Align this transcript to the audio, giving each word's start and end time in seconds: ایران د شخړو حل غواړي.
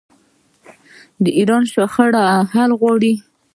ایران 1.37 1.63
د 1.65 1.69
شخړو 1.73 2.21
حل 2.51 2.71
غواړي. 2.79 3.13